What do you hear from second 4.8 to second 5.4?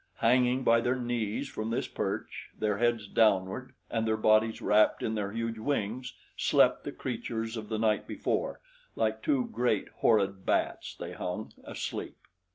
in their